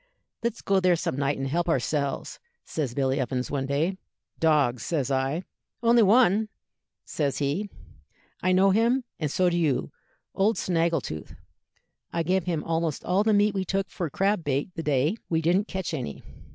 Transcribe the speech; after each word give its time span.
'Let's 0.41 0.63
go 0.63 0.79
there 0.79 0.95
some 0.95 1.15
night 1.15 1.37
and 1.37 1.47
help 1.47 1.69
ourselves,' 1.69 2.39
says 2.65 2.95
Billy 2.95 3.19
Evans, 3.19 3.51
one 3.51 3.67
day. 3.67 3.99
'Dogs,' 4.39 4.81
says 4.83 5.11
I. 5.11 5.43
'Only 5.83 6.01
one,' 6.01 6.49
says 7.05 7.37
he; 7.37 7.69
'I 8.41 8.51
know 8.53 8.71
him, 8.71 9.03
and 9.19 9.29
so 9.29 9.47
do 9.47 9.57
you 9.59 9.91
old 10.33 10.57
Snaggletooth; 10.57 11.35
I 12.11 12.23
gave 12.23 12.45
him 12.45 12.63
almost 12.63 13.05
all 13.05 13.21
the 13.23 13.31
meat 13.31 13.53
we 13.53 13.63
took 13.63 13.91
for 13.91 14.09
crab 14.09 14.43
bait 14.43 14.71
the 14.73 14.81
day 14.81 15.17
we 15.29 15.39
didn't 15.39 15.67
catch 15.67 15.93
any.' 15.93 16.23